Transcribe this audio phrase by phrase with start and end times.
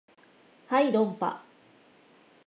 [0.69, 1.43] はい論破